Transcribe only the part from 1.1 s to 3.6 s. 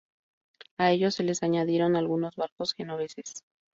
se les añadieron algunos barcos genoveses.